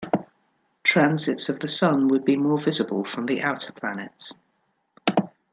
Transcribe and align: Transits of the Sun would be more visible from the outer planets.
Transits 0.81 1.47
of 1.47 1.59
the 1.59 1.67
Sun 1.67 2.07
would 2.07 2.25
be 2.25 2.35
more 2.35 2.59
visible 2.59 3.05
from 3.05 3.27
the 3.27 3.39
outer 3.43 3.71
planets. 3.71 4.33